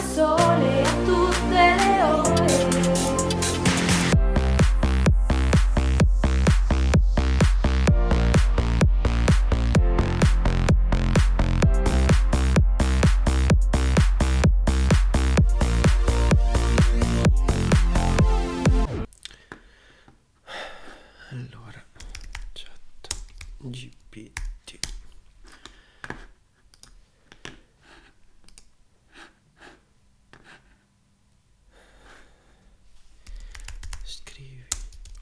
so 0.00 0.41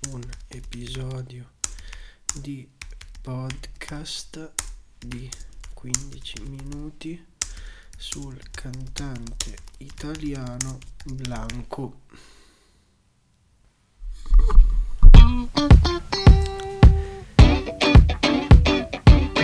un 0.09 0.23
episodio 0.49 1.51
di 2.35 2.67
podcast 3.21 4.53
di 4.99 5.29
15 5.75 6.41
minuti 6.43 7.27
sul 7.97 8.41
cantante 8.51 9.57
italiano 9.79 10.79
Blanco. 11.05 12.01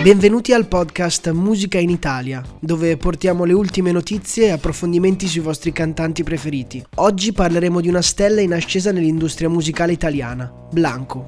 Benvenuti 0.07 0.53
al 0.53 0.69
podcast 0.69 1.29
Musica 1.31 1.79
in 1.79 1.89
Italia, 1.89 2.41
dove 2.61 2.95
portiamo 2.95 3.43
le 3.43 3.51
ultime 3.51 3.91
notizie 3.91 4.45
e 4.45 4.51
approfondimenti 4.51 5.27
sui 5.27 5.41
vostri 5.41 5.73
cantanti 5.73 6.23
preferiti. 6.23 6.81
Oggi 6.95 7.33
parleremo 7.33 7.81
di 7.81 7.89
una 7.89 8.01
stella 8.01 8.39
in 8.39 8.53
ascesa 8.53 8.93
nell'industria 8.93 9.49
musicale 9.49 9.91
italiana, 9.91 10.49
Blanco. 10.71 11.25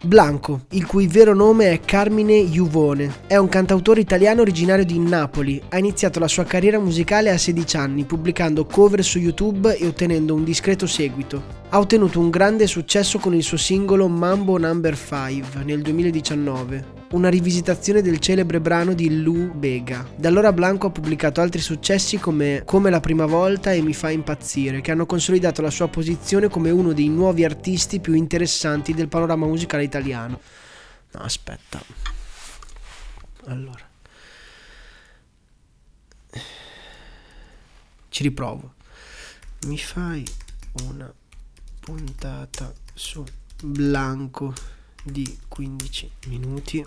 Blanco, 0.00 0.66
il 0.70 0.86
cui 0.86 1.08
vero 1.08 1.34
nome 1.34 1.72
è 1.72 1.80
Carmine 1.80 2.44
Juvone, 2.44 3.12
è 3.26 3.36
un 3.36 3.48
cantautore 3.48 3.98
italiano 3.98 4.42
originario 4.42 4.84
di 4.84 5.00
Napoli. 5.00 5.60
Ha 5.70 5.76
iniziato 5.76 6.20
la 6.20 6.28
sua 6.28 6.44
carriera 6.44 6.78
musicale 6.78 7.30
a 7.30 7.36
16 7.36 7.76
anni, 7.78 8.04
pubblicando 8.04 8.64
cover 8.64 9.02
su 9.02 9.18
YouTube 9.18 9.76
e 9.76 9.88
ottenendo 9.88 10.36
un 10.36 10.44
discreto 10.44 10.86
seguito. 10.86 11.61
Ha 11.74 11.78
ottenuto 11.78 12.20
un 12.20 12.28
grande 12.28 12.66
successo 12.66 13.18
con 13.18 13.34
il 13.34 13.42
suo 13.42 13.56
singolo 13.56 14.06
Mambo 14.06 14.58
Number 14.58 14.94
5 14.94 15.64
nel 15.64 15.80
2019, 15.80 17.06
una 17.12 17.30
rivisitazione 17.30 18.02
del 18.02 18.18
celebre 18.18 18.60
brano 18.60 18.92
di 18.92 19.22
Lou 19.22 19.54
Bega. 19.54 20.06
Da 20.14 20.28
allora 20.28 20.52
Blanco 20.52 20.88
ha 20.88 20.90
pubblicato 20.90 21.40
altri 21.40 21.62
successi 21.62 22.18
come 22.18 22.60
Come 22.66 22.90
la 22.90 23.00
prima 23.00 23.24
volta 23.24 23.72
e 23.72 23.80
Mi 23.80 23.94
fa 23.94 24.10
impazzire, 24.10 24.82
che 24.82 24.90
hanno 24.90 25.06
consolidato 25.06 25.62
la 25.62 25.70
sua 25.70 25.88
posizione 25.88 26.48
come 26.48 26.68
uno 26.68 26.92
dei 26.92 27.08
nuovi 27.08 27.42
artisti 27.42 28.00
più 28.00 28.12
interessanti 28.12 28.92
del 28.92 29.08
panorama 29.08 29.46
musicale 29.46 29.82
italiano. 29.82 30.40
No, 31.12 31.20
aspetta. 31.20 31.82
Allora. 33.46 33.88
Ci 38.10 38.22
riprovo. 38.22 38.74
Mi 39.68 39.78
fai 39.78 40.22
una 40.82 41.10
puntata 41.84 42.72
su 42.94 43.24
Blanco 43.60 44.54
di 45.02 45.36
15 45.48 46.10
minuti. 46.28 46.84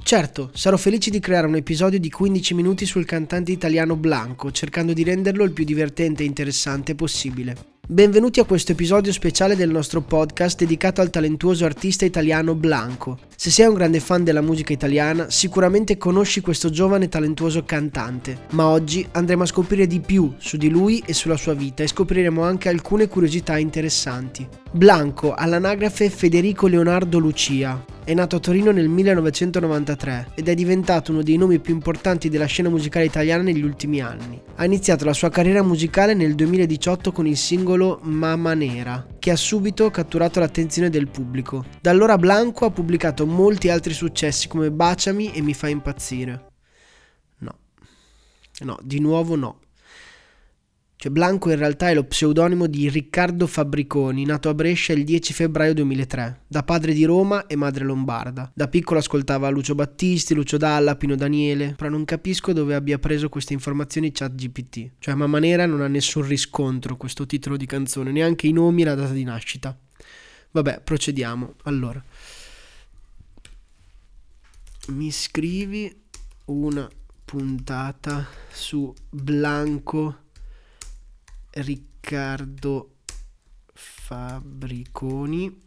Certo, 0.00 0.50
sarò 0.54 0.76
felice 0.76 1.10
di 1.10 1.18
creare 1.18 1.48
un 1.48 1.56
episodio 1.56 1.98
di 1.98 2.10
15 2.10 2.54
minuti 2.54 2.86
sul 2.86 3.04
cantante 3.04 3.50
italiano 3.50 3.96
Blanco, 3.96 4.52
cercando 4.52 4.92
di 4.92 5.02
renderlo 5.02 5.42
il 5.42 5.50
più 5.50 5.64
divertente 5.64 6.22
e 6.22 6.26
interessante 6.26 6.94
possibile. 6.94 7.56
Benvenuti 7.84 8.38
a 8.38 8.44
questo 8.44 8.72
episodio 8.72 9.12
speciale 9.12 9.56
del 9.56 9.70
nostro 9.70 10.00
podcast 10.00 10.58
dedicato 10.58 11.00
al 11.00 11.10
talentuoso 11.10 11.64
artista 11.64 12.04
italiano 12.04 12.54
Blanco. 12.54 13.18
Se 13.42 13.50
sei 13.50 13.66
un 13.66 13.74
grande 13.74 13.98
fan 13.98 14.22
della 14.22 14.40
musica 14.40 14.72
italiana, 14.72 15.28
sicuramente 15.28 15.98
conosci 15.98 16.40
questo 16.40 16.70
giovane 16.70 17.08
talentuoso 17.08 17.64
cantante, 17.64 18.42
ma 18.50 18.68
oggi 18.68 19.04
andremo 19.10 19.42
a 19.42 19.46
scoprire 19.46 19.88
di 19.88 19.98
più 19.98 20.32
su 20.36 20.56
di 20.56 20.68
lui 20.68 21.02
e 21.04 21.12
sulla 21.12 21.36
sua 21.36 21.52
vita 21.52 21.82
e 21.82 21.88
scopriremo 21.88 22.44
anche 22.44 22.68
alcune 22.68 23.08
curiosità 23.08 23.58
interessanti. 23.58 24.46
Blanco, 24.70 25.34
all'anagrafe 25.34 26.08
Federico 26.08 26.68
Leonardo 26.68 27.18
Lucia, 27.18 27.84
è 28.04 28.14
nato 28.14 28.36
a 28.36 28.40
Torino 28.40 28.72
nel 28.72 28.88
1993 28.88 30.30
ed 30.34 30.48
è 30.48 30.54
diventato 30.54 31.12
uno 31.12 31.22
dei 31.22 31.36
nomi 31.36 31.60
più 31.60 31.72
importanti 31.72 32.28
della 32.28 32.46
scena 32.46 32.68
musicale 32.68 33.04
italiana 33.04 33.44
negli 33.44 33.62
ultimi 33.62 34.00
anni. 34.00 34.40
Ha 34.56 34.64
iniziato 34.64 35.04
la 35.04 35.12
sua 35.12 35.28
carriera 35.28 35.62
musicale 35.62 36.12
nel 36.14 36.34
2018 36.34 37.12
con 37.12 37.26
il 37.28 37.36
singolo 37.36 38.00
Mamma 38.02 38.54
Nera, 38.54 39.06
che 39.20 39.30
ha 39.30 39.36
subito 39.36 39.88
catturato 39.90 40.40
l'attenzione 40.40 40.90
del 40.90 41.08
pubblico. 41.08 41.64
Da 41.80 41.90
allora 41.90 42.18
Blanco 42.18 42.64
ha 42.64 42.70
pubblicato 42.70 43.24
molti 43.32 43.68
altri 43.68 43.92
successi 43.92 44.46
come 44.46 44.70
Baciami 44.70 45.32
e 45.32 45.42
Mi 45.42 45.54
fa 45.54 45.68
impazzire. 45.68 46.50
No. 47.38 47.58
No, 48.60 48.78
di 48.82 49.00
nuovo 49.00 49.34
no. 49.34 49.60
Cioè 51.02 51.10
Blanco 51.10 51.50
in 51.50 51.56
realtà 51.56 51.90
è 51.90 51.94
lo 51.94 52.04
pseudonimo 52.04 52.68
di 52.68 52.88
Riccardo 52.88 53.48
Fabbriconi, 53.48 54.24
nato 54.24 54.48
a 54.48 54.54
Brescia 54.54 54.92
il 54.92 55.02
10 55.02 55.32
febbraio 55.32 55.74
2003, 55.74 56.42
da 56.46 56.62
padre 56.62 56.92
di 56.92 57.02
Roma 57.02 57.48
e 57.48 57.56
madre 57.56 57.82
lombarda. 57.82 58.48
Da 58.54 58.68
piccolo 58.68 59.00
ascoltava 59.00 59.48
Lucio 59.48 59.74
Battisti, 59.74 60.32
Lucio 60.32 60.58
Dalla, 60.58 60.94
Pino 60.94 61.16
Daniele, 61.16 61.74
però 61.76 61.90
non 61.90 62.04
capisco 62.04 62.52
dove 62.52 62.76
abbia 62.76 63.00
preso 63.00 63.28
queste 63.28 63.52
informazioni 63.52 64.12
chat 64.12 64.32
GPT. 64.32 64.92
Cioè 65.00 65.14
Mamma 65.14 65.40
Nera 65.40 65.66
non 65.66 65.80
ha 65.80 65.88
nessun 65.88 66.24
riscontro 66.24 66.96
questo 66.96 67.26
titolo 67.26 67.56
di 67.56 67.66
canzone, 67.66 68.12
neanche 68.12 68.46
i 68.46 68.52
nomi 68.52 68.82
e 68.82 68.84
la 68.84 68.94
data 68.94 69.12
di 69.12 69.24
nascita. 69.24 69.76
Vabbè, 70.52 70.82
procediamo. 70.84 71.54
Allora. 71.64 72.00
Mi 74.88 75.12
scrivi 75.12 75.94
una 76.46 76.88
puntata 77.24 78.26
su 78.50 78.92
Blanco 79.08 80.16
Riccardo 81.50 82.90
Fabbriconi. 83.72 85.60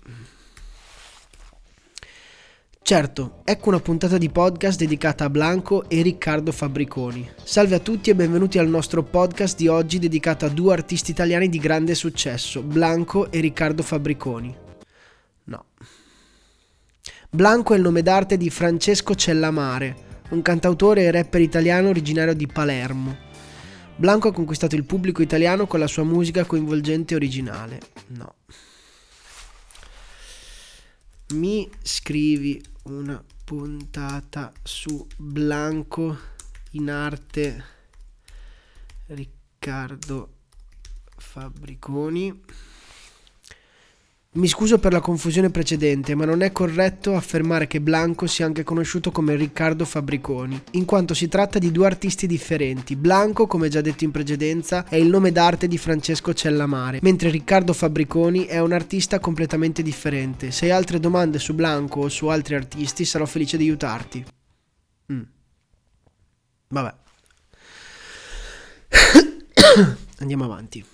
Certo, 2.82 3.42
ecco 3.46 3.70
una 3.70 3.80
puntata 3.80 4.18
di 4.18 4.30
podcast 4.30 4.78
dedicata 4.78 5.24
a 5.24 5.30
Blanco 5.30 5.90
e 5.90 6.02
Riccardo 6.02 6.52
Fabbriconi. 6.52 7.32
Salve 7.42 7.76
a 7.76 7.80
tutti 7.80 8.10
e 8.10 8.16
benvenuti 8.16 8.60
al 8.60 8.68
nostro 8.68 9.02
podcast 9.02 9.56
di 9.56 9.70
oggi 9.70 9.98
dedicato 9.98 10.46
a 10.46 10.50
due 10.50 10.74
artisti 10.74 11.12
italiani 11.12 11.48
di 11.48 11.58
grande 11.58 11.96
successo, 11.96 12.62
Blanco 12.62 13.32
e 13.32 13.40
Riccardo 13.40 13.82
Fabbriconi. 13.82 14.56
No. 15.46 15.66
Blanco 17.36 17.74
è 17.74 17.76
il 17.76 17.82
nome 17.82 18.02
d'arte 18.02 18.38
di 18.38 18.50
Francesco 18.50 19.14
Cellamare, 19.14 20.22
un 20.30 20.42
cantautore 20.42 21.04
e 21.04 21.12
rapper 21.12 21.42
italiano 21.42 21.90
originario 21.90 22.34
di 22.34 22.48
Palermo. 22.48 23.14
Blanco 23.98 24.30
ha 24.30 24.32
conquistato 24.32 24.78
il 24.78 24.86
pubblico 24.86 25.22
italiano 25.22 25.68
con 25.68 25.82
la 25.82 25.88
sua 25.88 26.06
musica 26.06 26.46
coinvolgente 26.46 27.12
e 27.12 27.18
originale. 27.18 27.80
No. 28.08 28.36
Mi 31.34 31.70
scrivi 31.82 32.64
una 32.84 33.22
puntata 33.44 34.54
su 34.64 35.06
Blanco 35.18 36.18
in 36.72 36.90
arte 36.90 37.64
Riccardo 39.08 40.36
Fabbriconi. 41.18 42.44
Mi 44.36 44.50
scuso 44.50 44.80
per 44.80 44.92
la 44.92 45.00
confusione 45.00 45.50
precedente, 45.50 46.14
ma 46.14 46.26
non 46.26 46.42
è 46.42 46.52
corretto 46.52 47.16
affermare 47.16 47.68
che 47.68 47.80
Blanco 47.80 48.28
sia 48.28 48.46
anche 48.46 48.66
conosciuto 48.66 49.10
come 49.10 49.38
Riccardo 49.38 49.86
Fabbriconi, 49.86 50.62
in 50.72 50.84
quanto 50.84 51.14
si 51.14 51.30
tratta 51.30 51.58
di 51.58 51.72
due 51.72 51.86
artisti 51.86 52.28
differenti. 52.28 52.98
Blanco, 52.98 53.48
come 53.48 53.70
già 53.70 53.80
detto 53.80 54.04
in 54.04 54.12
precedenza, 54.12 54.90
è 54.90 54.98
il 54.98 55.08
nome 55.08 55.32
d'arte 55.32 55.70
di 55.70 55.78
Francesco 55.78 56.34
Cellamare, 56.34 57.00
mentre 57.02 57.30
Riccardo 57.30 57.72
Fabbriconi 57.72 58.44
è 58.44 58.60
un 58.60 58.74
artista 58.74 59.20
completamente 59.20 59.82
differente. 59.82 60.52
Se 60.52 60.66
hai 60.66 60.72
altre 60.72 61.00
domande 61.00 61.40
su 61.40 61.54
Blanco 61.54 62.02
o 62.02 62.10
su 62.10 62.28
altri 62.28 62.56
artisti, 62.56 63.06
sarò 63.06 63.26
felice 63.26 63.56
di 63.56 63.64
aiutarti. 63.64 64.26
Mm. 65.14 65.22
Vabbè. 66.68 66.94
Andiamo 70.20 70.44
avanti. 70.44 70.86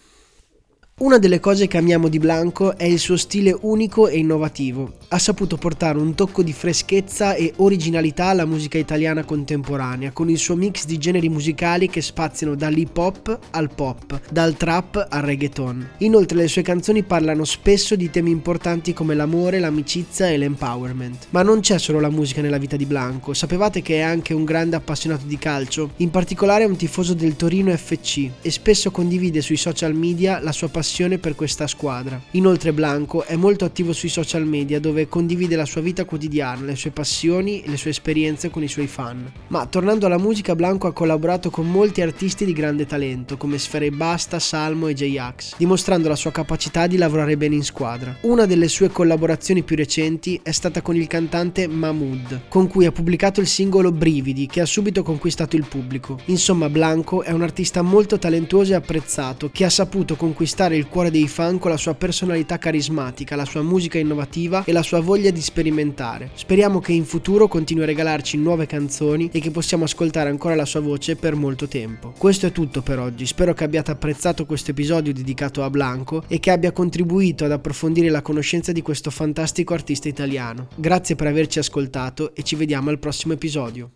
Una 1.01 1.17
delle 1.17 1.39
cose 1.39 1.65
che 1.65 1.79
amiamo 1.79 2.09
di 2.09 2.19
Blanco 2.19 2.77
è 2.77 2.83
il 2.83 2.99
suo 2.99 3.17
stile 3.17 3.57
unico 3.61 4.07
e 4.07 4.19
innovativo. 4.19 4.97
Ha 5.07 5.17
saputo 5.17 5.57
portare 5.57 5.97
un 5.97 6.13
tocco 6.13 6.43
di 6.43 6.53
freschezza 6.53 7.33
e 7.33 7.53
originalità 7.55 8.25
alla 8.25 8.45
musica 8.45 8.77
italiana 8.77 9.23
contemporanea, 9.23 10.11
con 10.11 10.29
il 10.29 10.37
suo 10.37 10.55
mix 10.55 10.85
di 10.85 10.99
generi 10.99 11.27
musicali 11.27 11.89
che 11.89 12.03
spaziano 12.03 12.53
dall'hip 12.53 12.95
hop 12.95 13.39
al 13.49 13.73
pop, 13.73 14.21
dal 14.29 14.55
trap 14.55 15.07
al 15.09 15.23
reggaeton. 15.23 15.89
Inoltre 15.97 16.37
le 16.37 16.47
sue 16.47 16.61
canzoni 16.61 17.01
parlano 17.01 17.45
spesso 17.45 17.95
di 17.95 18.11
temi 18.11 18.29
importanti 18.29 18.93
come 18.93 19.15
l'amore, 19.15 19.57
l'amicizia 19.57 20.29
e 20.29 20.37
l'empowerment. 20.37 21.29
Ma 21.31 21.41
non 21.41 21.61
c'è 21.61 21.79
solo 21.79 21.99
la 21.99 22.11
musica 22.11 22.41
nella 22.41 22.59
vita 22.59 22.75
di 22.75 22.85
Blanco, 22.85 23.33
sapevate 23.33 23.81
che 23.81 23.95
è 23.95 24.01
anche 24.01 24.35
un 24.35 24.45
grande 24.45 24.75
appassionato 24.75 25.25
di 25.25 25.39
calcio? 25.39 25.93
In 25.97 26.11
particolare 26.11 26.63
è 26.63 26.67
un 26.67 26.75
tifoso 26.75 27.15
del 27.15 27.35
Torino 27.35 27.75
FC 27.75 28.29
e 28.43 28.51
spesso 28.51 28.91
condivide 28.91 29.41
sui 29.41 29.57
social 29.57 29.95
media 29.95 30.39
la 30.39 30.51
sua 30.51 30.67
passione 30.67 30.89
passione 30.91 31.19
per 31.19 31.35
questa 31.35 31.67
squadra. 31.67 32.21
Inoltre 32.31 32.73
Blanco 32.73 33.23
è 33.23 33.37
molto 33.37 33.63
attivo 33.63 33.93
sui 33.93 34.09
social 34.09 34.45
media 34.45 34.77
dove 34.81 35.07
condivide 35.07 35.55
la 35.55 35.63
sua 35.63 35.79
vita 35.79 36.03
quotidiana, 36.03 36.65
le 36.65 36.75
sue 36.75 36.91
passioni 36.91 37.61
e 37.61 37.69
le 37.69 37.77
sue 37.77 37.91
esperienze 37.91 38.49
con 38.49 38.61
i 38.61 38.67
suoi 38.67 38.87
fan. 38.87 39.31
Ma 39.47 39.65
tornando 39.67 40.05
alla 40.05 40.17
musica, 40.17 40.53
Blanco 40.53 40.87
ha 40.87 40.93
collaborato 40.93 41.49
con 41.49 41.71
molti 41.71 42.01
artisti 42.01 42.43
di 42.43 42.51
grande 42.51 42.85
talento 42.85 43.37
come 43.37 43.57
Sfere 43.57 43.89
Basta, 43.89 44.37
Salmo 44.39 44.87
e 44.87 44.93
J-Ax, 44.93 45.53
dimostrando 45.55 46.09
la 46.09 46.17
sua 46.17 46.31
capacità 46.31 46.87
di 46.87 46.97
lavorare 46.97 47.37
bene 47.37 47.55
in 47.55 47.63
squadra. 47.63 48.17
Una 48.23 48.45
delle 48.45 48.67
sue 48.67 48.89
collaborazioni 48.89 49.63
più 49.63 49.77
recenti 49.77 50.41
è 50.43 50.51
stata 50.51 50.81
con 50.81 50.97
il 50.97 51.07
cantante 51.07 51.67
Mahmood, 51.67 52.41
con 52.49 52.67
cui 52.67 52.85
ha 52.85 52.91
pubblicato 52.91 53.39
il 53.39 53.47
singolo 53.47 53.93
Brividi 53.93 54.45
che 54.45 54.59
ha 54.59 54.65
subito 54.65 55.03
conquistato 55.03 55.55
il 55.55 55.65
pubblico. 55.65 56.19
Insomma, 56.25 56.67
Blanco 56.67 57.23
è 57.23 57.31
un 57.31 57.43
artista 57.43 57.81
molto 57.81 58.19
talentuoso 58.19 58.73
e 58.73 58.75
apprezzato 58.75 59.49
che 59.53 59.63
ha 59.63 59.69
saputo 59.69 60.17
conquistare 60.17 60.79
il 60.80 60.80
il 60.81 60.87
cuore 60.87 61.11
dei 61.11 61.27
fan 61.27 61.59
con 61.59 61.69
la 61.69 61.77
sua 61.77 61.93
personalità 61.93 62.57
carismatica, 62.57 63.35
la 63.35 63.45
sua 63.45 63.61
musica 63.61 63.99
innovativa 63.99 64.63
e 64.63 64.71
la 64.71 64.81
sua 64.81 64.99
voglia 64.99 65.29
di 65.29 65.39
sperimentare. 65.39 66.31
Speriamo 66.33 66.79
che 66.79 66.91
in 66.91 67.05
futuro 67.05 67.47
continui 67.47 67.83
a 67.83 67.85
regalarci 67.85 68.37
nuove 68.37 68.65
canzoni 68.65 69.29
e 69.31 69.39
che 69.39 69.51
possiamo 69.51 69.83
ascoltare 69.83 70.29
ancora 70.29 70.55
la 70.55 70.65
sua 70.65 70.79
voce 70.79 71.15
per 71.15 71.35
molto 71.35 71.67
tempo. 71.67 72.13
Questo 72.17 72.47
è 72.47 72.51
tutto 72.51 72.81
per 72.81 72.97
oggi, 72.97 73.27
spero 73.27 73.53
che 73.53 73.63
abbiate 73.63 73.91
apprezzato 73.91 74.45
questo 74.47 74.71
episodio 74.71 75.13
dedicato 75.13 75.63
a 75.63 75.69
Blanco 75.69 76.23
e 76.27 76.39
che 76.39 76.49
abbia 76.49 76.71
contribuito 76.71 77.45
ad 77.45 77.51
approfondire 77.51 78.09
la 78.09 78.23
conoscenza 78.23 78.71
di 78.71 78.81
questo 78.81 79.11
fantastico 79.11 79.75
artista 79.75 80.07
italiano. 80.07 80.67
Grazie 80.75 81.15
per 81.15 81.27
averci 81.27 81.59
ascoltato 81.59 82.33
e 82.33 82.41
ci 82.41 82.55
vediamo 82.55 82.89
al 82.89 82.97
prossimo 82.97 83.33
episodio. 83.33 83.91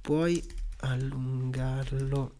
Puoi 0.00 0.55
allungarlo 0.80 2.32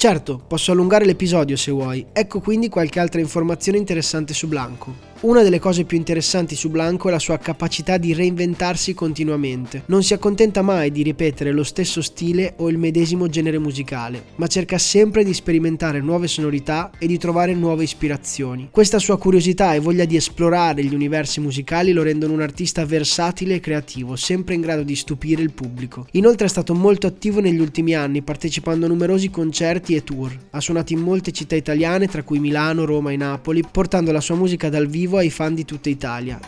Certo, 0.00 0.38
posso 0.38 0.70
allungare 0.70 1.04
l'episodio 1.04 1.56
se 1.56 1.72
vuoi. 1.72 2.06
Ecco 2.12 2.38
quindi 2.38 2.68
qualche 2.68 3.00
altra 3.00 3.20
informazione 3.20 3.78
interessante 3.78 4.32
su 4.32 4.46
Blanco. 4.46 5.07
Una 5.20 5.42
delle 5.42 5.58
cose 5.58 5.82
più 5.82 5.96
interessanti 5.96 6.54
su 6.54 6.70
Blanco 6.70 7.08
è 7.08 7.10
la 7.10 7.18
sua 7.18 7.38
capacità 7.38 7.96
di 7.96 8.14
reinventarsi 8.14 8.94
continuamente. 8.94 9.82
Non 9.86 10.04
si 10.04 10.14
accontenta 10.14 10.62
mai 10.62 10.92
di 10.92 11.02
ripetere 11.02 11.50
lo 11.50 11.64
stesso 11.64 12.00
stile 12.02 12.54
o 12.58 12.70
il 12.70 12.78
medesimo 12.78 13.26
genere 13.26 13.58
musicale, 13.58 14.26
ma 14.36 14.46
cerca 14.46 14.78
sempre 14.78 15.24
di 15.24 15.34
sperimentare 15.34 16.00
nuove 16.00 16.28
sonorità 16.28 16.92
e 17.00 17.08
di 17.08 17.18
trovare 17.18 17.52
nuove 17.52 17.82
ispirazioni. 17.82 18.68
Questa 18.70 19.00
sua 19.00 19.18
curiosità 19.18 19.74
e 19.74 19.80
voglia 19.80 20.04
di 20.04 20.14
esplorare 20.14 20.84
gli 20.84 20.94
universi 20.94 21.40
musicali 21.40 21.90
lo 21.90 22.04
rendono 22.04 22.34
un 22.34 22.40
artista 22.40 22.84
versatile 22.84 23.56
e 23.56 23.60
creativo, 23.60 24.14
sempre 24.14 24.54
in 24.54 24.60
grado 24.60 24.84
di 24.84 24.94
stupire 24.94 25.42
il 25.42 25.52
pubblico. 25.52 26.06
Inoltre 26.12 26.46
è 26.46 26.48
stato 26.48 26.74
molto 26.74 27.08
attivo 27.08 27.40
negli 27.40 27.58
ultimi 27.58 27.92
anni, 27.92 28.22
partecipando 28.22 28.86
a 28.86 28.88
numerosi 28.88 29.30
concerti 29.30 29.96
e 29.96 30.04
tour. 30.04 30.30
Ha 30.50 30.60
suonato 30.60 30.92
in 30.92 31.00
molte 31.00 31.32
città 31.32 31.56
italiane, 31.56 32.06
tra 32.06 32.22
cui 32.22 32.38
Milano, 32.38 32.84
Roma 32.84 33.10
e 33.10 33.16
Napoli, 33.16 33.64
portando 33.68 34.12
la 34.12 34.20
sua 34.20 34.36
musica 34.36 34.68
dal 34.68 34.86
vivo 34.86 35.06
ai 35.16 35.30
fan 35.30 35.54
di 35.54 35.64
tutta 35.64 35.88
Italia. 35.88 36.38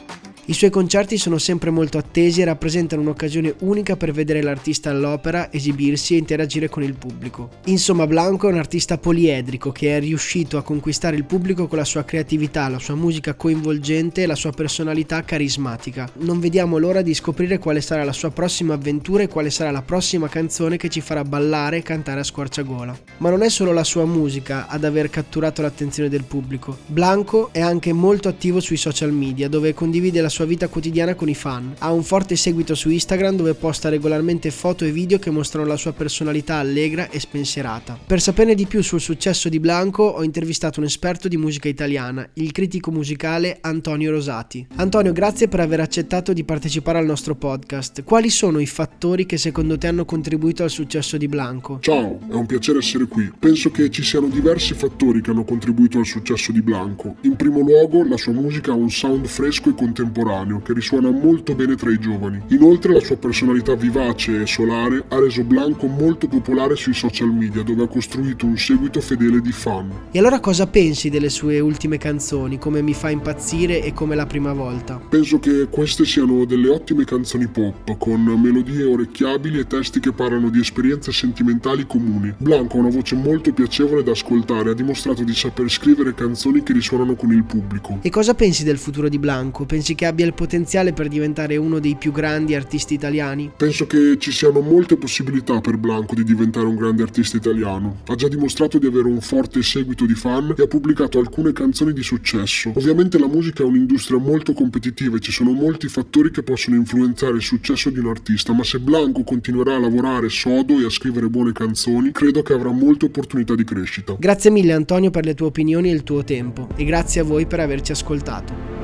I 0.50 0.54
suoi 0.54 0.70
concerti 0.70 1.16
sono 1.16 1.38
sempre 1.38 1.70
molto 1.70 1.96
attesi 1.96 2.40
e 2.40 2.44
rappresentano 2.44 3.02
un'occasione 3.02 3.54
unica 3.60 3.96
per 3.96 4.10
vedere 4.10 4.42
l'artista 4.42 4.90
all'opera, 4.90 5.52
esibirsi 5.52 6.14
e 6.14 6.18
interagire 6.18 6.68
con 6.68 6.82
il 6.82 6.94
pubblico. 6.94 7.50
Insomma, 7.66 8.04
Blanco 8.04 8.48
è 8.48 8.50
un 8.50 8.58
artista 8.58 8.98
poliedrico 8.98 9.70
che 9.70 9.96
è 9.96 10.00
riuscito 10.00 10.58
a 10.58 10.64
conquistare 10.64 11.14
il 11.14 11.24
pubblico 11.24 11.68
con 11.68 11.78
la 11.78 11.84
sua 11.84 12.02
creatività, 12.02 12.66
la 12.66 12.80
sua 12.80 12.96
musica 12.96 13.34
coinvolgente 13.34 14.24
e 14.24 14.26
la 14.26 14.34
sua 14.34 14.50
personalità 14.50 15.22
carismatica. 15.22 16.10
Non 16.14 16.40
vediamo 16.40 16.78
l'ora 16.78 17.02
di 17.02 17.14
scoprire 17.14 17.58
quale 17.58 17.80
sarà 17.80 18.02
la 18.02 18.12
sua 18.12 18.32
prossima 18.32 18.74
avventura 18.74 19.22
e 19.22 19.28
quale 19.28 19.50
sarà 19.50 19.70
la 19.70 19.82
prossima 19.82 20.28
canzone 20.28 20.78
che 20.78 20.88
ci 20.88 21.00
farà 21.00 21.22
ballare 21.22 21.76
e 21.76 21.82
cantare 21.82 22.18
a 22.18 22.24
squarciagola. 22.24 22.98
Ma 23.18 23.30
non 23.30 23.42
è 23.42 23.48
solo 23.48 23.72
la 23.72 23.84
sua 23.84 24.04
musica 24.04 24.66
ad 24.66 24.82
aver 24.82 25.10
catturato 25.10 25.62
l'attenzione 25.62 26.08
del 26.08 26.24
pubblico. 26.24 26.76
Blanco 26.86 27.50
è 27.52 27.60
anche 27.60 27.92
molto 27.92 28.26
attivo 28.26 28.58
sui 28.58 28.76
social 28.76 29.12
media 29.12 29.48
dove 29.48 29.74
condivide 29.74 30.20
la 30.20 30.28
sua 30.28 30.38
sua 30.40 30.48
vita 30.48 30.68
quotidiana 30.68 31.14
con 31.14 31.28
i 31.28 31.34
fan. 31.34 31.74
Ha 31.80 31.92
un 31.92 32.02
forte 32.02 32.34
seguito 32.34 32.74
su 32.74 32.88
Instagram 32.88 33.36
dove 33.36 33.52
posta 33.52 33.90
regolarmente 33.90 34.50
foto 34.50 34.86
e 34.86 34.90
video 34.90 35.18
che 35.18 35.28
mostrano 35.28 35.66
la 35.66 35.76
sua 35.76 35.92
personalità 35.92 36.54
allegra 36.54 37.10
e 37.10 37.20
spensierata. 37.20 37.98
Per 38.06 38.22
saperne 38.22 38.54
di 38.54 38.64
più 38.64 38.82
sul 38.82 39.02
successo 39.02 39.50
di 39.50 39.60
Blanco 39.60 40.02
ho 40.02 40.22
intervistato 40.24 40.80
un 40.80 40.86
esperto 40.86 41.28
di 41.28 41.36
musica 41.36 41.68
italiana, 41.68 42.26
il 42.34 42.52
critico 42.52 42.90
musicale 42.90 43.58
Antonio 43.60 44.10
Rosati. 44.10 44.66
Antonio, 44.76 45.12
grazie 45.12 45.46
per 45.46 45.60
aver 45.60 45.80
accettato 45.80 46.32
di 46.32 46.42
partecipare 46.42 46.96
al 46.96 47.04
nostro 47.04 47.34
podcast. 47.34 48.02
Quali 48.02 48.30
sono 48.30 48.60
i 48.60 48.66
fattori 48.66 49.26
che 49.26 49.36
secondo 49.36 49.76
te 49.76 49.88
hanno 49.88 50.06
contribuito 50.06 50.62
al 50.62 50.70
successo 50.70 51.18
di 51.18 51.28
Blanco? 51.28 51.80
Ciao, 51.82 52.18
è 52.30 52.32
un 52.32 52.46
piacere 52.46 52.78
essere 52.78 53.04
qui. 53.04 53.30
Penso 53.38 53.70
che 53.70 53.90
ci 53.90 54.02
siano 54.02 54.28
diversi 54.28 54.72
fattori 54.72 55.20
che 55.20 55.32
hanno 55.32 55.44
contribuito 55.44 55.98
al 55.98 56.06
successo 56.06 56.50
di 56.50 56.62
Blanco. 56.62 57.16
In 57.24 57.36
primo 57.36 57.60
luogo, 57.60 58.02
la 58.04 58.16
sua 58.16 58.32
musica 58.32 58.72
ha 58.72 58.74
un 58.74 58.90
sound 58.90 59.26
fresco 59.26 59.68
e 59.68 59.74
contemporaneo 59.74 60.19
contemporaneo 60.20 60.60
che 60.60 60.72
risuona 60.72 61.10
molto 61.10 61.54
bene 61.54 61.74
tra 61.74 61.90
i 61.90 61.98
giovani. 61.98 62.42
Inoltre 62.48 62.92
la 62.92 63.00
sua 63.00 63.16
personalità 63.16 63.74
vivace 63.74 64.42
e 64.42 64.46
solare 64.46 65.04
ha 65.08 65.18
reso 65.18 65.42
Blanco 65.42 65.86
molto 65.86 66.28
popolare 66.28 66.76
sui 66.76 66.94
social 66.94 67.32
media 67.32 67.62
dove 67.62 67.84
ha 67.84 67.88
costruito 67.88 68.46
un 68.46 68.56
seguito 68.56 69.00
fedele 69.00 69.40
di 69.40 69.52
fan. 69.52 69.90
E 70.10 70.18
allora 70.18 70.40
cosa 70.40 70.66
pensi 70.66 71.08
delle 71.08 71.30
sue 71.30 71.60
ultime 71.60 71.98
canzoni, 71.98 72.58
come 72.58 72.82
Mi 72.82 72.94
fa 72.94 73.10
impazzire 73.10 73.82
e 73.82 73.92
come 73.92 74.14
la 74.14 74.26
prima 74.26 74.52
volta? 74.52 75.00
Penso 75.08 75.38
che 75.38 75.68
queste 75.70 76.04
siano 76.04 76.44
delle 76.44 76.68
ottime 76.68 77.04
canzoni 77.04 77.46
pop 77.46 77.96
con 77.98 78.22
melodie 78.22 78.84
orecchiabili 78.84 79.58
e 79.58 79.66
testi 79.66 80.00
che 80.00 80.12
parlano 80.12 80.50
di 80.50 80.60
esperienze 80.60 81.12
sentimentali 81.12 81.86
comuni. 81.86 82.34
Blanco 82.36 82.76
ha 82.76 82.80
una 82.80 82.90
voce 82.90 83.14
molto 83.14 83.52
piacevole 83.52 84.02
da 84.02 84.12
ascoltare 84.12 84.68
e 84.68 84.72
ha 84.72 84.74
dimostrato 84.74 85.22
di 85.22 85.34
saper 85.34 85.68
scrivere 85.70 86.14
canzoni 86.14 86.62
che 86.62 86.72
risuonano 86.72 87.14
con 87.14 87.32
il 87.32 87.44
pubblico. 87.44 87.98
E 88.02 88.10
cosa 88.10 88.34
pensi 88.34 88.64
del 88.64 88.78
futuro 88.78 89.08
di 89.08 89.18
Blanco? 89.18 89.64
Pensi 89.64 89.94
che 89.94 90.06
abbia 90.10 90.26
il 90.26 90.34
potenziale 90.34 90.92
per 90.92 91.08
diventare 91.08 91.56
uno 91.56 91.78
dei 91.78 91.96
più 91.96 92.12
grandi 92.12 92.54
artisti 92.54 92.94
italiani? 92.94 93.50
Penso 93.56 93.86
che 93.86 94.16
ci 94.18 94.32
siano 94.32 94.60
molte 94.60 94.96
possibilità 94.96 95.60
per 95.60 95.76
Blanco 95.76 96.14
di 96.14 96.24
diventare 96.24 96.66
un 96.66 96.76
grande 96.76 97.02
artista 97.02 97.36
italiano. 97.36 98.00
Ha 98.06 98.14
già 98.16 98.28
dimostrato 98.28 98.78
di 98.78 98.86
avere 98.86 99.06
un 99.06 99.20
forte 99.20 99.62
seguito 99.62 100.04
di 100.04 100.14
fan 100.14 100.54
e 100.56 100.62
ha 100.62 100.66
pubblicato 100.66 101.18
alcune 101.18 101.52
canzoni 101.52 101.92
di 101.92 102.02
successo. 102.02 102.72
Ovviamente 102.74 103.18
la 103.18 103.28
musica 103.28 103.62
è 103.62 103.66
un'industria 103.66 104.18
molto 104.18 104.52
competitiva 104.52 105.16
e 105.16 105.20
ci 105.20 105.32
sono 105.32 105.52
molti 105.52 105.88
fattori 105.88 106.30
che 106.30 106.42
possono 106.42 106.76
influenzare 106.76 107.36
il 107.36 107.42
successo 107.42 107.90
di 107.90 108.00
un 108.00 108.08
artista, 108.08 108.52
ma 108.52 108.64
se 108.64 108.80
Blanco 108.80 109.22
continuerà 109.22 109.76
a 109.76 109.78
lavorare 109.78 110.28
sodo 110.28 110.78
e 110.80 110.84
a 110.84 110.90
scrivere 110.90 111.28
buone 111.28 111.52
canzoni, 111.52 112.10
credo 112.10 112.42
che 112.42 112.52
avrà 112.52 112.70
molte 112.70 113.06
opportunità 113.06 113.54
di 113.54 113.64
crescita. 113.64 114.16
Grazie 114.18 114.50
mille 114.50 114.72
Antonio 114.72 115.10
per 115.10 115.24
le 115.24 115.34
tue 115.34 115.46
opinioni 115.46 115.90
e 115.90 115.94
il 115.94 116.02
tuo 116.02 116.24
tempo 116.24 116.68
e 116.74 116.84
grazie 116.84 117.20
a 117.20 117.24
voi 117.24 117.46
per 117.46 117.60
averci 117.60 117.92
ascoltato 117.92 118.79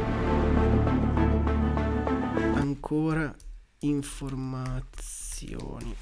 ancora 2.87 3.35
informazioni. 3.81 5.93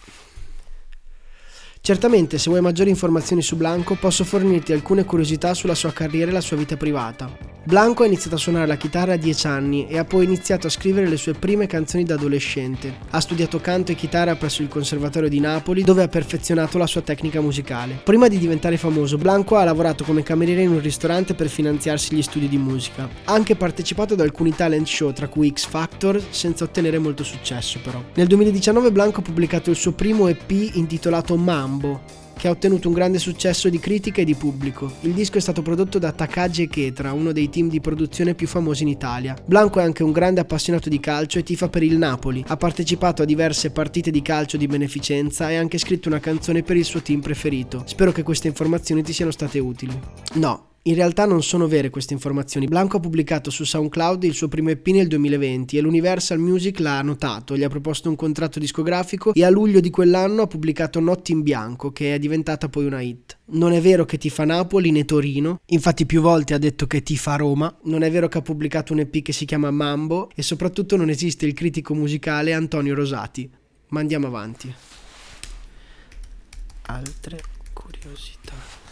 Certamente, 1.86 2.38
se 2.38 2.48
vuoi 2.48 2.62
maggiori 2.62 2.88
informazioni 2.88 3.42
su 3.42 3.56
Blanco, 3.56 3.94
posso 3.96 4.24
fornirti 4.24 4.72
alcune 4.72 5.04
curiosità 5.04 5.52
sulla 5.52 5.74
sua 5.74 5.92
carriera 5.92 6.30
e 6.30 6.32
la 6.32 6.40
sua 6.40 6.56
vita 6.56 6.78
privata. 6.78 7.52
Blanco 7.66 8.02
ha 8.02 8.06
iniziato 8.06 8.36
a 8.36 8.38
suonare 8.38 8.66
la 8.66 8.76
chitarra 8.76 9.14
a 9.14 9.16
10 9.16 9.46
anni 9.46 9.86
e 9.88 9.96
ha 9.96 10.04
poi 10.04 10.24
iniziato 10.24 10.66
a 10.66 10.70
scrivere 10.70 11.08
le 11.08 11.16
sue 11.16 11.32
prime 11.32 11.66
canzoni 11.66 12.04
da 12.04 12.12
adolescente. 12.12 12.92
Ha 13.08 13.20
studiato 13.20 13.58
canto 13.58 13.90
e 13.90 13.94
chitarra 13.94 14.36
presso 14.36 14.60
il 14.60 14.68
Conservatorio 14.68 15.30
di 15.30 15.40
Napoli, 15.40 15.82
dove 15.82 16.02
ha 16.02 16.08
perfezionato 16.08 16.76
la 16.76 16.86
sua 16.86 17.00
tecnica 17.00 17.40
musicale. 17.40 18.00
Prima 18.04 18.28
di 18.28 18.36
diventare 18.36 18.76
famoso, 18.76 19.16
Blanco 19.16 19.56
ha 19.56 19.64
lavorato 19.64 20.04
come 20.04 20.22
cameriere 20.22 20.60
in 20.60 20.72
un 20.72 20.80
ristorante 20.80 21.32
per 21.32 21.48
finanziarsi 21.48 22.14
gli 22.14 22.20
studi 22.20 22.50
di 22.50 22.58
musica. 22.58 23.08
Ha 23.24 23.32
anche 23.32 23.56
partecipato 23.56 24.12
ad 24.12 24.20
alcuni 24.20 24.54
talent 24.54 24.86
show, 24.86 25.10
tra 25.12 25.28
cui 25.28 25.50
X 25.50 25.66
Factor, 25.66 26.22
senza 26.28 26.64
ottenere 26.64 26.98
molto 26.98 27.24
successo 27.24 27.78
però. 27.82 28.02
Nel 28.12 28.26
2019 28.26 28.92
Blanco 28.92 29.20
ha 29.20 29.22
pubblicato 29.22 29.70
il 29.70 29.76
suo 29.76 29.92
primo 29.92 30.28
EP 30.28 30.50
intitolato 30.50 31.34
Mambo 31.74 32.22
che 32.36 32.48
ha 32.48 32.50
ottenuto 32.50 32.88
un 32.88 32.94
grande 32.94 33.18
successo 33.18 33.68
di 33.68 33.78
critica 33.78 34.20
e 34.20 34.24
di 34.24 34.34
pubblico. 34.34 34.92
Il 35.02 35.12
disco 35.12 35.38
è 35.38 35.40
stato 35.40 35.62
prodotto 35.62 35.98
da 36.00 36.12
Takagi 36.12 36.66
Ketra, 36.68 37.12
uno 37.12 37.32
dei 37.32 37.48
team 37.48 37.68
di 37.68 37.80
produzione 37.80 38.34
più 38.34 38.48
famosi 38.48 38.82
in 38.82 38.88
Italia. 38.88 39.36
Blanco 39.46 39.78
è 39.78 39.84
anche 39.84 40.02
un 40.02 40.10
grande 40.10 40.40
appassionato 40.40 40.88
di 40.88 40.98
calcio 40.98 41.38
e 41.38 41.42
tifa 41.42 41.68
per 41.68 41.84
il 41.84 41.96
Napoli. 41.96 42.44
Ha 42.48 42.56
partecipato 42.56 43.22
a 43.22 43.24
diverse 43.24 43.70
partite 43.70 44.10
di 44.10 44.20
calcio 44.20 44.56
di 44.56 44.66
beneficenza 44.66 45.48
e 45.48 45.56
ha 45.56 45.60
anche 45.60 45.78
scritto 45.78 46.08
una 46.08 46.20
canzone 46.20 46.62
per 46.62 46.76
il 46.76 46.84
suo 46.84 47.00
team 47.00 47.20
preferito. 47.20 47.84
Spero 47.86 48.12
che 48.12 48.24
queste 48.24 48.48
informazioni 48.48 49.02
ti 49.02 49.12
siano 49.12 49.30
state 49.30 49.60
utili. 49.60 49.98
No, 50.34 50.73
in 50.86 50.94
realtà 50.94 51.24
non 51.24 51.42
sono 51.42 51.66
vere 51.66 51.88
queste 51.88 52.12
informazioni. 52.12 52.66
Blanco 52.66 52.98
ha 52.98 53.00
pubblicato 53.00 53.50
su 53.50 53.64
SoundCloud 53.64 54.22
il 54.24 54.34
suo 54.34 54.48
primo 54.48 54.68
EP 54.68 54.86
nel 54.88 55.06
2020 55.06 55.78
e 55.78 55.80
l'Universal 55.80 56.38
Music 56.38 56.78
l'ha 56.78 57.00
notato, 57.00 57.56
gli 57.56 57.62
ha 57.62 57.68
proposto 57.68 58.10
un 58.10 58.16
contratto 58.16 58.58
discografico 58.58 59.32
e 59.32 59.44
a 59.44 59.48
luglio 59.48 59.80
di 59.80 59.88
quell'anno 59.88 60.42
ha 60.42 60.46
pubblicato 60.46 61.00
Notti 61.00 61.32
in 61.32 61.40
Bianco, 61.40 61.90
che 61.90 62.14
è 62.14 62.18
diventata 62.18 62.68
poi 62.68 62.84
una 62.84 63.00
hit. 63.00 63.38
Non 63.46 63.72
è 63.72 63.80
vero 63.80 64.04
che 64.04 64.18
tifa 64.18 64.44
Napoli 64.44 64.90
né 64.90 65.06
Torino, 65.06 65.60
infatti 65.66 66.04
più 66.04 66.20
volte 66.20 66.52
ha 66.52 66.58
detto 66.58 66.86
che 66.86 67.02
tifa 67.02 67.36
Roma, 67.36 67.74
non 67.84 68.02
è 68.02 68.10
vero 68.10 68.28
che 68.28 68.38
ha 68.38 68.42
pubblicato 68.42 68.92
un 68.92 68.98
EP 68.98 69.22
che 69.22 69.32
si 69.32 69.46
chiama 69.46 69.70
Mambo 69.70 70.28
e 70.34 70.42
soprattutto 70.42 70.96
non 70.96 71.08
esiste 71.08 71.46
il 71.46 71.54
critico 71.54 71.94
musicale 71.94 72.52
Antonio 72.52 72.94
Rosati. 72.94 73.50
Ma 73.88 74.00
andiamo 74.00 74.26
avanti. 74.26 74.74
Altre 76.82 77.40
curiosità. 77.72 78.83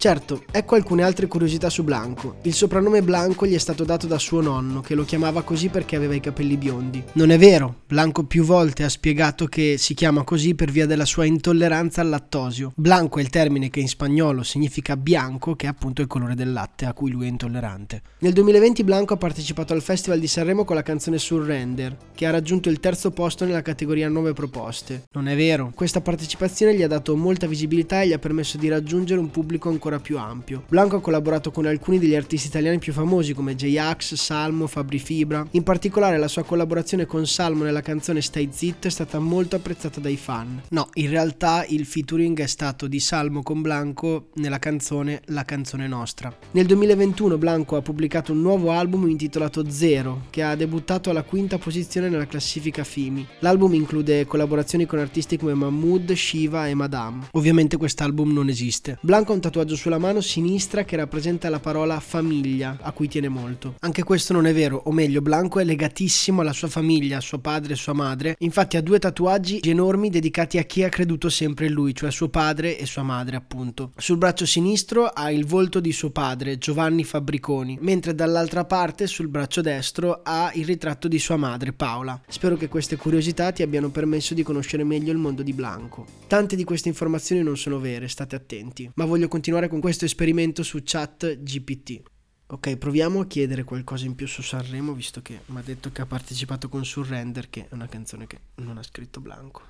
Certo, 0.00 0.44
ecco 0.52 0.76
alcune 0.76 1.02
altre 1.02 1.26
curiosità 1.26 1.68
su 1.68 1.82
Blanco. 1.82 2.36
Il 2.42 2.54
soprannome 2.54 3.02
Blanco 3.02 3.46
gli 3.46 3.54
è 3.54 3.58
stato 3.58 3.82
dato 3.82 4.06
da 4.06 4.16
suo 4.16 4.40
nonno, 4.40 4.80
che 4.80 4.94
lo 4.94 5.04
chiamava 5.04 5.42
così 5.42 5.70
perché 5.70 5.96
aveva 5.96 6.14
i 6.14 6.20
capelli 6.20 6.56
biondi. 6.56 7.02
Non 7.14 7.30
è 7.30 7.36
vero, 7.36 7.80
Blanco 7.84 8.22
più 8.22 8.44
volte 8.44 8.84
ha 8.84 8.88
spiegato 8.88 9.46
che 9.46 9.74
si 9.76 9.94
chiama 9.94 10.22
così 10.22 10.54
per 10.54 10.70
via 10.70 10.86
della 10.86 11.04
sua 11.04 11.24
intolleranza 11.24 12.00
al 12.00 12.10
lattosio. 12.10 12.70
Blanco 12.76 13.18
è 13.18 13.22
il 13.22 13.28
termine 13.28 13.70
che 13.70 13.80
in 13.80 13.88
spagnolo 13.88 14.44
significa 14.44 14.96
bianco, 14.96 15.56
che 15.56 15.66
è 15.66 15.68
appunto 15.68 16.00
il 16.00 16.06
colore 16.06 16.36
del 16.36 16.52
latte 16.52 16.84
a 16.84 16.92
cui 16.92 17.10
lui 17.10 17.26
è 17.26 17.28
intollerante. 17.28 18.02
Nel 18.20 18.34
2020 18.34 18.84
Blanco 18.84 19.14
ha 19.14 19.16
partecipato 19.16 19.72
al 19.72 19.82
Festival 19.82 20.20
di 20.20 20.28
Sanremo 20.28 20.64
con 20.64 20.76
la 20.76 20.82
canzone 20.82 21.18
Surrender, 21.18 21.96
che 22.14 22.24
ha 22.24 22.30
raggiunto 22.30 22.68
il 22.68 22.78
terzo 22.78 23.10
posto 23.10 23.44
nella 23.44 23.62
categoria 23.62 24.08
nuove 24.08 24.32
proposte. 24.32 25.06
Non 25.10 25.26
è 25.26 25.34
vero, 25.34 25.72
questa 25.74 26.00
partecipazione 26.00 26.76
gli 26.76 26.84
ha 26.84 26.88
dato 26.88 27.16
molta 27.16 27.48
visibilità 27.48 28.02
e 28.02 28.06
gli 28.06 28.12
ha 28.12 28.20
permesso 28.20 28.58
di 28.58 28.68
raggiungere 28.68 29.18
un 29.18 29.32
pubblico 29.32 29.68
ancora 29.68 29.86
ancora 29.88 29.98
più 29.98 30.18
ampio. 30.18 30.64
Blanco 30.68 30.96
ha 30.96 31.00
collaborato 31.00 31.50
con 31.50 31.66
alcuni 31.66 31.98
degli 31.98 32.14
artisti 32.14 32.48
italiani 32.48 32.78
più 32.78 32.92
famosi 32.92 33.32
come 33.32 33.54
J-Ax, 33.54 34.14
Salmo, 34.14 34.66
Fabri 34.66 34.98
Fibra. 34.98 35.46
In 35.52 35.62
particolare 35.62 36.18
la 36.18 36.28
sua 36.28 36.44
collaborazione 36.44 37.06
con 37.06 37.26
Salmo 37.26 37.64
nella 37.64 37.80
canzone 37.80 38.20
Stai 38.20 38.50
Zit 38.52 38.86
è 38.86 38.90
stata 38.90 39.18
molto 39.18 39.56
apprezzata 39.56 39.98
dai 39.98 40.16
fan. 40.16 40.62
No, 40.70 40.88
in 40.94 41.08
realtà 41.08 41.64
il 41.68 41.86
featuring 41.86 42.38
è 42.40 42.46
stato 42.46 42.86
di 42.86 43.00
Salmo 43.00 43.42
con 43.42 43.62
Blanco 43.62 44.28
nella 44.34 44.58
canzone 44.58 45.22
La 45.26 45.44
canzone 45.44 45.88
nostra. 45.88 46.34
Nel 46.50 46.66
2021 46.66 47.38
Blanco 47.38 47.76
ha 47.76 47.82
pubblicato 47.82 48.32
un 48.32 48.42
nuovo 48.42 48.70
album 48.70 49.08
intitolato 49.08 49.70
Zero, 49.70 50.26
che 50.30 50.42
ha 50.42 50.54
debuttato 50.54 51.10
alla 51.10 51.22
quinta 51.22 51.56
posizione 51.56 52.08
nella 52.08 52.26
classifica 52.26 52.84
FIMI. 52.84 53.26
L'album 53.40 53.72
include 53.74 54.26
collaborazioni 54.26 54.84
con 54.84 54.98
artisti 54.98 55.38
come 55.38 55.54
Mahmood, 55.54 56.12
Shiva 56.12 56.68
e 56.68 56.74
Madame. 56.74 57.28
Ovviamente 57.32 57.76
quest'album 57.76 58.32
non 58.32 58.48
esiste. 58.48 58.98
Blanco 59.00 59.32
ha 59.32 59.36
un 59.36 59.40
tatuaggio 59.40 59.76
sulla 59.78 59.96
mano 59.98 60.20
sinistra 60.20 60.84
che 60.84 60.96
rappresenta 60.96 61.48
la 61.48 61.60
parola 61.60 62.00
famiglia, 62.00 62.76
a 62.82 62.92
cui 62.92 63.08
tiene 63.08 63.28
molto. 63.28 63.76
Anche 63.80 64.02
questo 64.02 64.32
non 64.34 64.46
è 64.46 64.52
vero, 64.52 64.82
o 64.84 64.92
meglio, 64.92 65.22
Blanco 65.22 65.60
è 65.60 65.64
legatissimo 65.64 66.40
alla 66.42 66.52
sua 66.52 66.68
famiglia, 66.68 67.20
suo 67.20 67.38
padre 67.38 67.72
e 67.72 67.76
sua 67.76 67.92
madre. 67.92 68.34
Infatti 68.40 68.76
ha 68.76 68.82
due 68.82 68.98
tatuaggi 68.98 69.60
enormi 69.62 70.10
dedicati 70.10 70.58
a 70.58 70.64
chi 70.64 70.82
ha 70.82 70.88
creduto 70.88 71.30
sempre 71.30 71.66
in 71.66 71.72
lui, 71.72 71.94
cioè 71.94 72.10
suo 72.10 72.28
padre 72.28 72.76
e 72.76 72.84
sua 72.84 73.04
madre, 73.04 73.36
appunto. 73.36 73.92
Sul 73.96 74.18
braccio 74.18 74.44
sinistro 74.44 75.06
ha 75.06 75.30
il 75.30 75.46
volto 75.46 75.78
di 75.80 75.92
suo 75.92 76.10
padre, 76.10 76.58
Giovanni 76.58 77.04
Fabbriconi, 77.04 77.78
mentre 77.80 78.14
dall'altra 78.14 78.64
parte, 78.64 79.06
sul 79.06 79.28
braccio 79.28 79.60
destro, 79.60 80.20
ha 80.24 80.50
il 80.54 80.66
ritratto 80.66 81.06
di 81.06 81.18
sua 81.20 81.36
madre, 81.36 81.72
Paola. 81.72 82.20
Spero 82.26 82.56
che 82.56 82.68
queste 82.68 82.96
curiosità 82.96 83.52
ti 83.52 83.62
abbiano 83.62 83.90
permesso 83.90 84.34
di 84.34 84.42
conoscere 84.42 84.82
meglio 84.82 85.12
il 85.12 85.18
mondo 85.18 85.42
di 85.42 85.52
Blanco. 85.52 86.04
Tante 86.26 86.56
di 86.56 86.64
queste 86.64 86.88
informazioni 86.88 87.42
non 87.42 87.56
sono 87.56 87.78
vere, 87.78 88.08
state 88.08 88.34
attenti, 88.34 88.90
ma 88.94 89.04
voglio 89.04 89.28
continuare 89.28 89.67
con 89.68 89.80
questo 89.80 90.04
esperimento 90.04 90.62
su 90.62 90.80
chat 90.82 91.42
GPT. 91.42 92.02
Ok, 92.46 92.76
proviamo 92.76 93.20
a 93.20 93.26
chiedere 93.26 93.62
qualcosa 93.62 94.06
in 94.06 94.14
più 94.14 94.26
su 94.26 94.40
Sanremo, 94.40 94.94
visto 94.94 95.20
che 95.20 95.40
mi 95.46 95.58
ha 95.58 95.62
detto 95.62 95.92
che 95.92 96.00
ha 96.00 96.06
partecipato 96.06 96.68
con 96.68 96.84
Surrender, 96.84 97.50
che 97.50 97.68
è 97.68 97.74
una 97.74 97.86
canzone 97.88 98.26
che 98.26 98.40
non 98.56 98.78
ha 98.78 98.82
scritto 98.82 99.20
Blanco. 99.20 99.62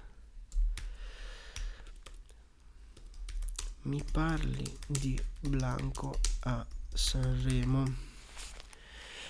Mi 3.83 4.02
parli 4.12 4.64
di 4.87 5.19
Blanco 5.40 6.19
a 6.40 6.64
Sanremo? 6.95 8.07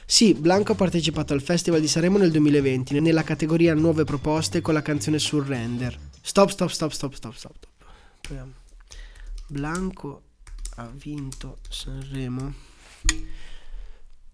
Sì, 0.05 0.35
Blanco 0.35 0.73
ha 0.73 0.75
partecipato 0.75 1.33
al 1.33 1.43
Festival 1.43 1.81
di 1.81 1.89
Sanremo 1.89 2.19
nel 2.19 2.31
2020 2.31 3.01
nella 3.01 3.23
categoria 3.23 3.75
Nuove 3.75 4.05
proposte 4.05 4.61
con 4.61 4.75
la 4.75 4.83
canzone 4.83 5.19
Surrender. 5.19 5.99
Stop, 6.21 6.51
stop, 6.51 6.69
stop, 6.69 6.91
stop, 6.91 7.13
stop, 7.15 7.35
stop. 7.35 7.67
Proviamo. 8.21 8.53
Blanco 9.47 10.23
ha 10.78 10.88
vinto 10.94 11.58
Sanremo? 11.68 12.54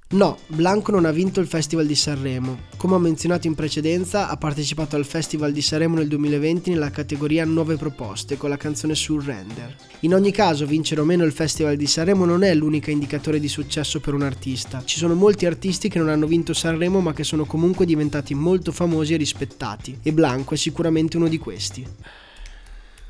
No, 0.08 0.38
Blanco 0.48 0.92
non 0.92 1.06
ha 1.06 1.10
vinto 1.10 1.40
il 1.40 1.46
Festival 1.46 1.86
di 1.86 1.94
Sanremo. 1.94 2.66
Come 2.76 2.94
ho 2.94 2.98
menzionato 2.98 3.46
in 3.46 3.54
precedenza, 3.54 4.28
ha 4.28 4.36
partecipato 4.36 4.94
al 4.94 5.06
Festival 5.06 5.52
di 5.52 5.62
Sanremo 5.62 5.96
nel 5.96 6.06
2020 6.06 6.70
nella 6.70 6.90
categoria 6.90 7.46
Nuove 7.46 7.76
proposte 7.76 8.36
con 8.36 8.50
la 8.50 8.58
canzone 8.58 8.94
Surrender. 8.94 9.74
In 10.00 10.12
ogni 10.14 10.32
caso, 10.32 10.66
vincere 10.66 11.00
o 11.00 11.04
meno 11.04 11.24
il 11.24 11.32
Festival 11.32 11.76
di 11.76 11.86
Sanremo 11.86 12.26
non 12.26 12.42
è 12.42 12.54
l'unico 12.54 12.90
indicatore 12.90 13.40
di 13.40 13.48
successo 13.48 13.98
per 14.00 14.12
un 14.12 14.22
artista. 14.22 14.84
Ci 14.84 14.98
sono 14.98 15.14
molti 15.14 15.46
artisti 15.46 15.88
che 15.88 15.98
non 15.98 16.10
hanno 16.10 16.26
vinto 16.26 16.52
Sanremo 16.52 17.00
ma 17.00 17.14
che 17.14 17.24
sono 17.24 17.46
comunque 17.46 17.86
diventati 17.86 18.34
molto 18.34 18.70
famosi 18.70 19.14
e 19.14 19.16
rispettati, 19.16 19.98
e 20.02 20.12
Blanco 20.12 20.52
è 20.52 20.58
sicuramente 20.58 21.16
uno 21.16 21.28
di 21.28 21.38
questi. 21.38 21.86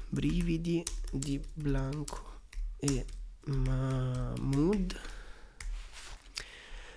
Brividi 0.08 0.84
di 1.10 1.40
Blanco 1.52 2.34
e 2.78 3.04
Mahmood. 3.46 4.96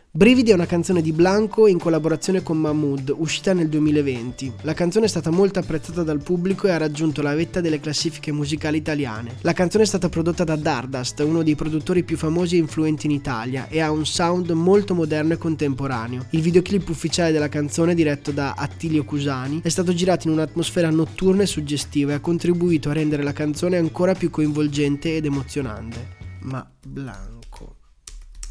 Brividi 0.10 0.50
è 0.50 0.54
una 0.56 0.66
canzone 0.66 1.02
di 1.02 1.12
Blanco 1.12 1.68
in 1.68 1.78
collaborazione 1.78 2.42
con 2.42 2.58
Mahmood, 2.58 3.14
uscita 3.16 3.54
nel 3.54 3.70
2020. 3.70 4.54
La 4.62 4.74
canzone 4.74 5.06
è 5.06 5.10
stata 5.10 5.30
molto 5.30 5.60
apprezzata 5.60 6.02
dal 6.02 6.24
pubblico 6.24 6.66
e 6.66 6.72
ha 6.72 6.78
raggiunto 6.78 7.22
la 7.22 7.36
vetta 7.36 7.62
delle 7.62 7.80
classifiche 7.80 8.32
musicali 8.32 8.78
italiane. 8.78 9.36
La 9.42 9.54
canzone 9.54 9.84
è 9.84 9.86
stata 9.86 10.10
prodotta 10.10 10.44
da 10.44 10.56
Dardust, 10.56 11.20
uno 11.20 11.44
dei 11.44 11.54
produttori 11.54 12.02
più 12.04 12.18
famosi 12.18 12.56
e 12.56 12.60
influenti 12.60 13.06
in 13.06 13.12
Italia, 13.12 13.68
e 13.68 13.80
ha 13.80 13.92
un 13.92 14.08
sound 14.08 14.50
molto 14.52 14.96
moderno 14.96 15.34
e 15.34 15.38
contemporaneo. 15.38 16.26
Il 16.32 16.42
videoclip 16.42 16.90
ufficiale 16.90 17.32
della 17.32 17.50
canzone, 17.50 17.94
diretto 17.94 18.32
da 18.32 18.54
Attilio 18.58 19.04
Cusani, 19.04 19.60
è 19.62 19.70
stato 19.70 19.94
girato 19.94 20.28
in 20.28 20.34
un'atmosfera 20.34 20.90
notturna 20.90 21.44
e 21.44 21.48
suggestiva 21.48 22.14
e 22.14 22.16
ha 22.16 22.20
contribuito 22.20 22.90
a 22.90 22.94
rendere 22.94 23.22
la 23.22 23.34
canzone 23.34 23.78
ancora 23.78 24.16
più 24.16 24.32
coinvolgente 24.32 25.16
ed 25.16 25.26
emozionante 25.26 26.17
ma 26.48 26.66
Blanco 26.86 27.76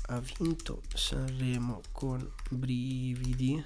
ha 0.08 0.20
vinto 0.38 0.82
Sanremo 0.94 1.80
con 1.92 2.30
brividi. 2.50 3.62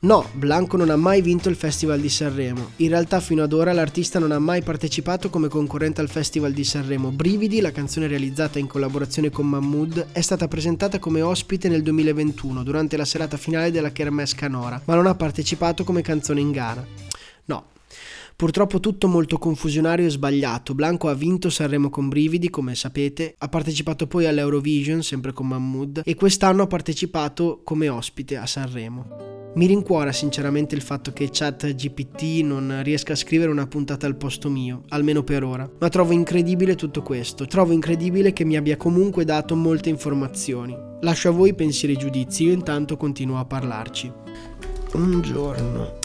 No, 0.00 0.28
Blanco 0.32 0.76
non 0.76 0.90
ha 0.90 0.96
mai 0.96 1.22
vinto 1.22 1.48
il 1.48 1.56
Festival 1.56 2.00
di 2.00 2.10
Sanremo. 2.10 2.72
In 2.76 2.88
realtà 2.88 3.20
fino 3.20 3.42
ad 3.42 3.52
ora 3.52 3.72
l'artista 3.72 4.18
non 4.18 4.32
ha 4.32 4.38
mai 4.38 4.62
partecipato 4.62 5.30
come 5.30 5.48
concorrente 5.48 6.00
al 6.02 6.10
Festival 6.10 6.52
di 6.52 6.64
Sanremo. 6.64 7.10
Brividi, 7.10 7.60
la 7.60 7.72
canzone 7.72 8.06
realizzata 8.06 8.58
in 8.58 8.66
collaborazione 8.66 9.30
con 9.30 9.46
Mahmood, 9.48 10.08
è 10.12 10.20
stata 10.20 10.48
presentata 10.48 10.98
come 10.98 11.22
ospite 11.22 11.68
nel 11.68 11.82
2021 11.82 12.62
durante 12.62 12.98
la 12.98 13.06
serata 13.06 13.38
finale 13.38 13.70
della 13.70 13.92
Kermesse 13.92 14.36
Canora, 14.36 14.80
ma 14.84 14.94
non 14.94 15.06
ha 15.06 15.14
partecipato 15.14 15.84
come 15.84 16.02
canzone 16.02 16.40
in 16.40 16.50
gara. 16.50 16.86
No, 17.46 17.72
Purtroppo 18.36 18.80
tutto 18.80 19.06
molto 19.06 19.38
confusionario 19.38 20.06
e 20.06 20.10
sbagliato. 20.10 20.74
Blanco 20.74 21.08
ha 21.08 21.14
vinto 21.14 21.50
Sanremo 21.50 21.88
con 21.88 22.08
brividi, 22.08 22.50
come 22.50 22.74
sapete, 22.74 23.34
ha 23.38 23.48
partecipato 23.48 24.08
poi 24.08 24.26
all'Eurovision, 24.26 25.02
sempre 25.04 25.32
con 25.32 25.46
Mahmood, 25.46 26.02
e 26.04 26.14
quest'anno 26.16 26.62
ha 26.62 26.66
partecipato 26.66 27.60
come 27.62 27.88
ospite 27.88 28.36
a 28.36 28.44
Sanremo. 28.44 29.32
Mi 29.54 29.66
rincuora 29.66 30.10
sinceramente 30.10 30.74
il 30.74 30.82
fatto 30.82 31.12
che 31.12 31.28
ChatGPT 31.30 32.42
non 32.42 32.80
riesca 32.82 33.12
a 33.12 33.16
scrivere 33.16 33.52
una 33.52 33.68
puntata 33.68 34.04
al 34.04 34.16
posto 34.16 34.50
mio, 34.50 34.82
almeno 34.88 35.22
per 35.22 35.44
ora, 35.44 35.70
ma 35.78 35.88
trovo 35.88 36.12
incredibile 36.12 36.74
tutto 36.74 37.02
questo, 37.02 37.46
trovo 37.46 37.72
incredibile 37.72 38.32
che 38.32 38.44
mi 38.44 38.56
abbia 38.56 38.76
comunque 38.76 39.24
dato 39.24 39.54
molte 39.54 39.90
informazioni. 39.90 40.76
Lascio 41.02 41.28
a 41.28 41.32
voi 41.32 41.54
pensieri 41.54 41.94
e 41.94 41.98
giudizi, 41.98 42.44
io 42.44 42.52
intanto 42.52 42.96
continuo 42.96 43.38
a 43.38 43.44
parlarci. 43.44 44.12
Un 44.94 45.20
giorno 45.22 46.02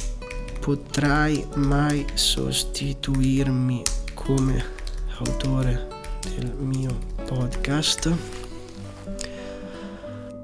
potrai 0.69 1.47
mai 1.55 2.05
sostituirmi 2.13 3.81
come 4.13 4.63
autore 5.17 5.87
del 6.35 6.53
mio 6.59 6.95
podcast? 7.25 8.38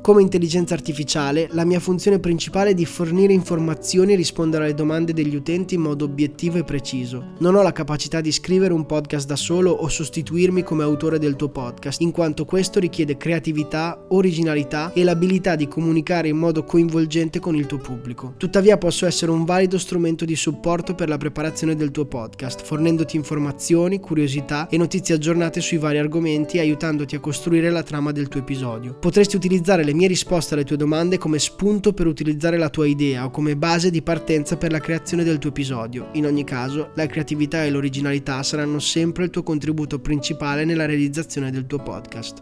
Come 0.05 0.21
intelligenza 0.21 0.75
artificiale, 0.75 1.47
la 1.53 1.65
mia 1.65 1.79
funzione 1.79 2.19
principale 2.19 2.69
è 2.69 2.73
di 2.75 2.85
fornire 2.85 3.33
informazioni 3.33 4.13
e 4.13 4.15
rispondere 4.15 4.65
alle 4.65 4.75
domande 4.75 5.13
degli 5.13 5.33
utenti 5.33 5.73
in 5.73 5.81
modo 5.81 6.05
obiettivo 6.05 6.59
e 6.59 6.63
preciso. 6.63 7.33
Non 7.39 7.55
ho 7.55 7.63
la 7.63 7.71
capacità 7.71 8.21
di 8.21 8.31
scrivere 8.31 8.71
un 8.71 8.85
podcast 8.85 9.25
da 9.25 9.35
solo 9.35 9.71
o 9.71 9.87
sostituirmi 9.87 10.61
come 10.61 10.83
autore 10.83 11.17
del 11.17 11.35
tuo 11.35 11.49
podcast, 11.49 12.01
in 12.01 12.11
quanto 12.11 12.45
questo 12.45 12.79
richiede 12.79 13.17
creatività, 13.17 14.05
originalità 14.09 14.93
e 14.93 15.03
l'abilità 15.03 15.55
di 15.55 15.67
comunicare 15.67 16.27
in 16.27 16.37
modo 16.37 16.63
coinvolgente 16.63 17.39
con 17.39 17.55
il 17.55 17.65
tuo 17.65 17.79
pubblico. 17.79 18.35
Tuttavia 18.37 18.77
posso 18.77 19.07
essere 19.07 19.31
un 19.31 19.43
valido 19.43 19.79
strumento 19.79 20.23
di 20.23 20.35
supporto 20.35 20.93
per 20.93 21.09
la 21.09 21.17
preparazione 21.17 21.75
del 21.75 21.89
tuo 21.89 22.05
podcast, 22.05 22.61
fornendoti 22.61 23.15
informazioni, 23.15 23.99
curiosità 23.99 24.67
e 24.69 24.77
notizie 24.77 25.15
aggiornate 25.15 25.61
sui 25.61 25.79
vari 25.79 25.97
argomenti 25.97 26.57
e 26.57 26.59
aiutandoti 26.59 27.15
a 27.15 27.19
costruire 27.19 27.71
la 27.71 27.81
trama 27.81 28.11
del 28.11 28.27
tuo 28.27 28.41
episodio. 28.41 28.93
Potresti 28.99 29.35
utilizzare 29.35 29.83
le 29.83 29.93
mie 29.95 30.07
risposte 30.07 30.53
alle 30.53 30.63
tue 30.63 30.77
domande 30.77 31.17
come 31.17 31.39
spunto 31.39 31.93
per 31.93 32.05
utilizzare 32.05 32.57
la 32.57 32.69
tua 32.69 32.85
idea 32.85 33.25
o 33.25 33.31
come 33.31 33.55
base 33.55 33.89
di 33.89 34.01
partenza 34.01 34.57
per 34.57 34.71
la 34.71 34.79
creazione 34.79 35.23
del 35.23 35.39
tuo 35.39 35.49
episodio. 35.49 36.09
In 36.13 36.25
ogni 36.25 36.43
caso, 36.43 36.91
la 36.93 37.07
creatività 37.07 37.63
e 37.63 37.69
l'originalità 37.71 38.43
saranno 38.43 38.79
sempre 38.79 39.23
il 39.23 39.29
tuo 39.31 39.43
contributo 39.43 39.99
principale 39.99 40.65
nella 40.65 40.85
realizzazione 40.85 41.49
del 41.49 41.65
tuo 41.65 41.79
podcast. 41.79 42.41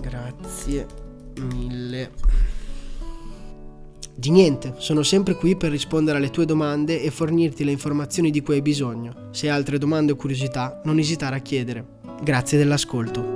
Grazie 0.00 0.86
mille. 1.54 2.10
Di 4.18 4.30
niente, 4.30 4.74
sono 4.78 5.02
sempre 5.02 5.34
qui 5.34 5.56
per 5.56 5.70
rispondere 5.70 6.16
alle 6.16 6.30
tue 6.30 6.46
domande 6.46 7.02
e 7.02 7.10
fornirti 7.10 7.64
le 7.64 7.72
informazioni 7.72 8.30
di 8.30 8.40
cui 8.40 8.54
hai 8.54 8.62
bisogno. 8.62 9.28
Se 9.30 9.48
hai 9.48 9.54
altre 9.54 9.76
domande 9.76 10.12
o 10.12 10.16
curiosità, 10.16 10.80
non 10.84 10.98
esitare 10.98 11.36
a 11.36 11.40
chiedere. 11.40 11.84
Grazie 12.22 12.56
dell'ascolto. 12.56 13.35